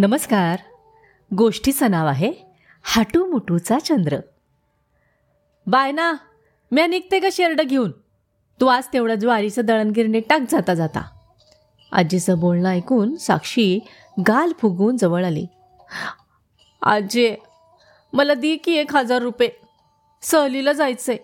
[0.00, 0.58] नमस्कार.
[1.36, 2.32] गोष्टीचं नाव आहे
[2.82, 4.18] हाटू मुटूचा चंद्र.
[5.66, 6.12] बाय ना
[6.72, 7.90] म्या निघते का शेरडं घेऊन.
[8.60, 11.02] तू आज तेवढं ज्वारीचं दळणगिरणी टाक जाता जाता.
[11.92, 13.80] आजीचं बोलणं ऐकून साक्षी
[14.28, 15.46] गाल फुगवून जवळ आली.
[16.82, 17.34] आजी
[18.12, 19.50] मला दी की एक हजार रुपये.
[20.22, 21.16] सहलीला जायचंय.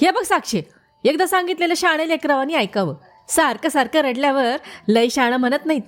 [0.00, 0.62] हे बघ साक्षी
[1.04, 2.94] एकदा सांगितलेलं शाणे लेकरावानी ऐकावं.
[3.28, 4.56] सारखं सारखं रडल्यावर
[4.88, 5.82] लय शाणं म्हणत नाहीत.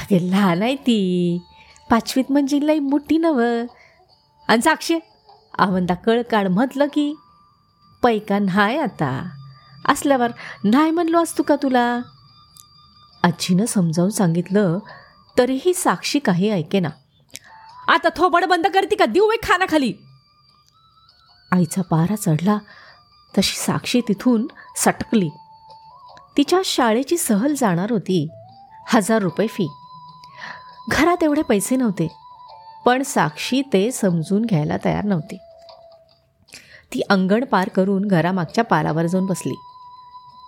[0.00, 1.38] अगे लहान आहे ती.
[1.90, 3.42] पाचवीत म्हणजे लई मोठी नव
[4.48, 4.98] आणि साक्षी
[5.58, 7.14] आवंदा कळ काढ म्हटलं की
[8.02, 9.30] पैका नाही आता.
[9.88, 10.30] असल्यावर
[10.64, 12.00] नाही म्हणलो असतो का तुला?
[13.22, 14.78] आजीनं समजावून सांगितलं
[15.38, 16.88] तरीही साक्षी काही ऐके ना.
[17.88, 19.04] आता थोबड बंद करते का?
[19.04, 19.92] देऊ एक खानाखाली.
[21.52, 22.58] आईचा पारा चढला
[23.38, 24.46] तशी साक्षी तिथून
[24.76, 25.28] सटकली.
[26.36, 28.28] तिच्या शाळेची सहल जाणार होती.
[28.86, 29.68] हजार रुपये फी
[30.88, 32.08] घरात एवढे पैसे नव्हते.
[32.84, 35.36] पण साक्षी ते समजून घ्यायला तयार नव्हती.
[36.94, 39.54] ती अंगण पार करून घरामागच्या पारावर जाऊन बसली.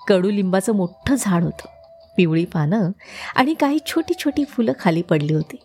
[0.09, 1.67] कडुलिंबाचं मोठं झाड होतं
[2.17, 2.91] पिवळी पानं
[3.35, 5.57] आणि काही छोटी छोटी फुलं खाली पडली होती.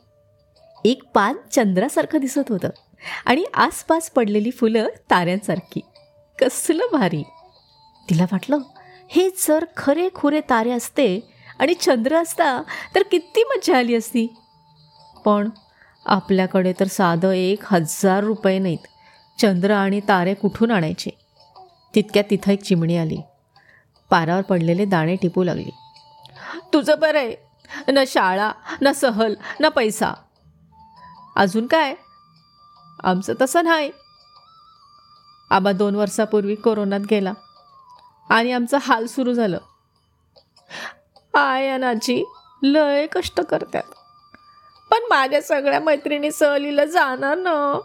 [0.86, 2.70] एक पान चंद्रासारखं दिसत होतं
[3.26, 5.82] आणि आसपास पडलेली फुलं ताऱ्यांसारखी.
[6.40, 7.24] कसलं भारी!
[8.10, 8.58] तिला वाटलं
[9.10, 11.20] हे जर खरे खुरे तारे असते
[11.60, 12.62] आणि चंद्र असता
[12.96, 14.36] तर किती मजा आली असती.
[15.26, 15.50] पण
[16.06, 18.88] आपल्याकडे तर साधं एक हजार रुपये नाहीत.
[19.42, 21.10] चंद्र आणि तारे कुठून आणायचे?
[21.96, 23.18] तितक्या तिथं एक चिमणी आली.
[24.10, 25.70] पारावर पडलेले दाणे टिपू लागली.
[26.74, 27.36] तुझं बरं आहे.
[27.92, 28.52] ना शाळा
[28.82, 30.14] ना सहल ना पैसा.
[31.36, 31.96] अजून काय?
[33.04, 33.92] आमचं तसं नाही.
[35.50, 37.34] आबा दोन वर्षापूर्वी कोरोनात गेला.
[38.30, 39.58] आणि आमचं हाल सुरू झालं.
[41.34, 42.24] आय अनाची
[42.64, 43.84] लय कष्ट करतात.
[44.96, 47.80] पण माझ्या सगळ्या मैत्रिणी सहलीला जाणार ना.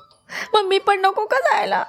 [0.55, 1.84] मग मी पण नको का जायला?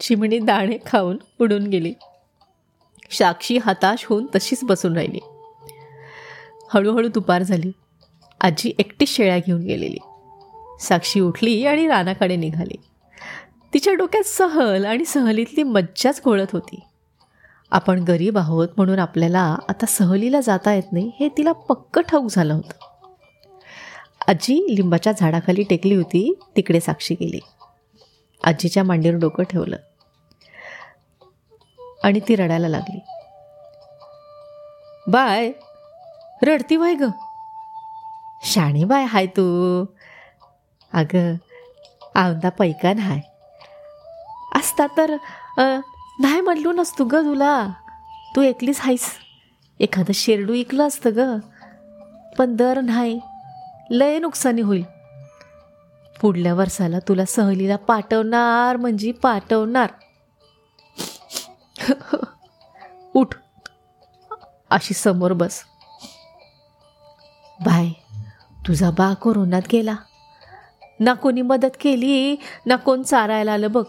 [0.00, 1.94] चिमणी दाणे खाऊन उडून गेली.
[3.10, 5.18] साक्षी हताश होऊन तशीच बसून राहिली.
[6.74, 7.72] हळूहळू दुपार झाली.
[8.40, 9.98] आजी एकटी शेळ्या घेऊन गेलेली.
[10.80, 12.76] साक्षी उठली आणि रानाकडे निघाली.
[13.74, 16.80] तिच्या डोक्यात सहल आणि सहलीतली मज्जाच घोळत होती.
[17.70, 22.54] आपण गरीब आहोत म्हणून आपल्याला आता सहलीला जाता येत नाही हे तिला पक्क ठाऊक झालं
[22.54, 22.89] होतं.
[24.30, 27.40] आजी लिंबाच्या झाडाखाली टेकली होती तिकडे साक्षी गेली.
[28.44, 29.76] आजीच्या मांडीवर डोकं ठेवलं.
[32.04, 32.98] आणि ती रडायला लागली.
[35.06, 35.52] बाय
[36.42, 37.04] रडती बाय ग?
[38.42, 39.84] शाणी बाय हाय तू.
[40.92, 41.34] अगं
[42.14, 43.20] आवंदा पैका हाय.
[44.58, 45.16] असता तर
[46.18, 47.68] नाही म्हणलो नसतो ग तुला.
[48.36, 49.10] तू एकलीच हायस
[49.80, 51.38] एखादं शेरडू ऐकलं असतं ग.
[52.38, 53.20] पण दर नाही.
[53.90, 54.84] लय नुकसानी होईल.
[56.20, 59.90] पुढल्या वर्षाला तुला सहलीला पाठवणार म्हणजे पाठवणार.
[63.14, 63.34] उठ.
[64.70, 65.62] अशी समोर बस.
[67.64, 67.88] बाय
[68.66, 69.94] तुझा बा कोरोनात गेला.
[71.00, 72.36] ना कोणी मदत केली
[72.66, 73.84] ना कोण चारायला आलं बघ.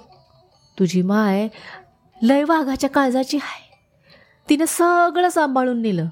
[0.79, 1.47] तुझी माय
[2.21, 3.71] लय वाघाच्या काळजाची आहे.
[4.49, 6.05] तिनं सगळं सांभाळून नेलं.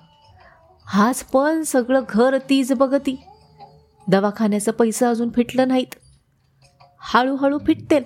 [0.85, 3.23] हाच पण सगळं घर तीच बघती.
[4.09, 5.95] दवाखान्याचं पैसा अजून फिटलं नाहीत.
[6.99, 8.03] हळूहळू फिटतेल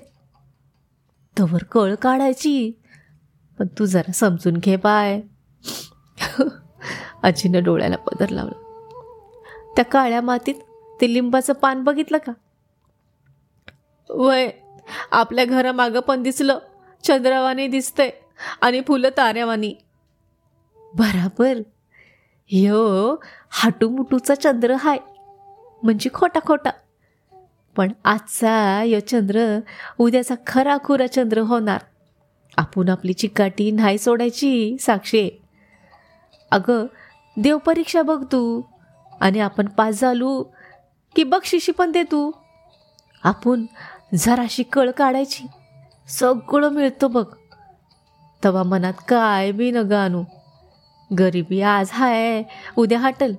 [1.40, 2.72] तवर कळ काढायची.
[3.60, 5.22] पण तू जरा समजून घे बाय.
[7.24, 8.60] आजीनं डोळ्याला पदर लावलं.
[9.76, 10.56] त्या काळ्या मातीत
[11.02, 12.32] ते लिंबाचं पान बघितलं का?
[14.10, 14.50] वय
[15.12, 16.60] आपल्या घरामागं पण दिसलं.
[17.04, 18.12] चंद्रावानी दिसतंय
[18.62, 19.76] आणि फुलं ताऱ्यावानी.
[20.96, 21.54] बराबर.
[22.52, 23.16] यो
[23.50, 24.98] हाटूमुटूचा चंद्र हाय.
[25.84, 26.70] म्हणजे खोटा खोटा.
[27.76, 29.60] पण आजचा यो चंद्र
[29.98, 31.78] उद्याचा खरा खुरा चंद्र होणार.
[32.58, 35.30] आपण आपली चिकाटी नाही सोडायची साक्षी.
[36.52, 36.86] अगं
[37.38, 38.62] देवपरीक्षा बघ तू.
[39.22, 40.44] आणि आपण पास झालो
[41.16, 42.32] की बक्षिशी पण दे तू.
[43.24, 43.66] आपण
[44.16, 45.48] जराशी कळ काढायची.
[46.08, 47.26] सगळं मिळतं बघ.
[48.44, 50.24] तवा मनात काय बी न गाणू
[51.20, 52.44] गरिबी आज हाय
[52.78, 53.34] उद्या हाटल.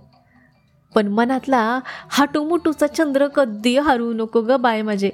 [0.94, 1.81] पण मनातला
[2.11, 5.11] हाटूमुटूचा चंद्र कधी हारू नको ग बाय माझे.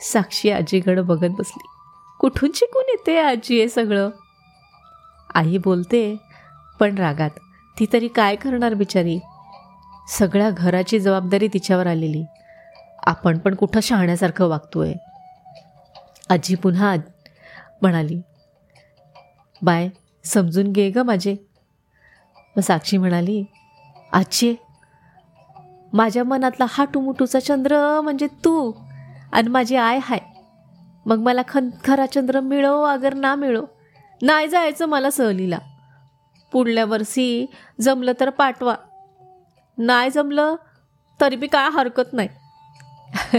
[0.00, 1.66] साक्षी आजीकडं बघत बसली.
[2.20, 4.10] कुठून शिकून येते आजी हे सगळं?
[5.34, 6.16] आई बोलते
[6.80, 7.30] पण रागात
[7.78, 9.18] ती तरी काय करणार बिचारी?
[10.08, 12.24] सगळ्या घराची जबाबदारी तिच्यावर आलेली.
[13.06, 14.92] आपण पण कुठं शहाण्यासारखं वागतोय?
[16.30, 16.96] आजी पुन्हा
[17.82, 18.20] म्हणाली
[19.62, 19.88] बाय
[20.24, 21.34] समजून घे ग माझे.
[22.56, 23.44] मग साक्षी म्हणाली
[24.14, 24.56] आजी
[25.92, 28.72] माझ्या मनातला हाटूमुटूचा चंद्र म्हणजे तू
[29.32, 30.18] आणि माझी आय हाय.
[31.06, 33.62] मग मला खन खरा चंद्र मिळो अगर ना मिळो?
[34.22, 35.58] नाही जायचं मला सहलीला.
[36.52, 37.46] पुढल्या वर्षी
[37.80, 38.74] जमलं तर पाठवा.
[39.78, 40.54] नाही जमलं
[41.20, 42.28] तरी बी काय हरकत नाही.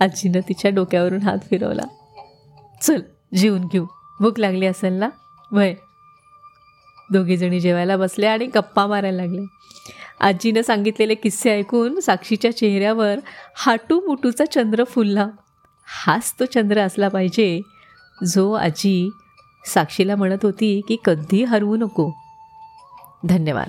[0.00, 1.82] आजीनं तिच्या डोक्यावरून हात फिरवला.
[2.82, 3.00] चल
[3.34, 3.86] जेवून घेऊ.
[4.20, 5.08] भूक लागली असेल ना?
[5.52, 5.74] वय.
[7.12, 9.46] दोघीजणी जेवायला बसल्या आणि गप्पा मारायला लागले.
[10.20, 13.14] आजीनं सांगितलेले किस्से ऐकून साक्षीच्या चेहऱ्यावर
[13.56, 15.28] हाटू मुटूचा चंद्र फुलला.
[16.06, 17.60] हाच तो चंद्र असला पाहिजे
[18.26, 19.10] जो आजी
[19.74, 22.10] साक्षीला म्हणत होती की कधी हरवू नको.
[23.24, 23.68] धन्यवाद.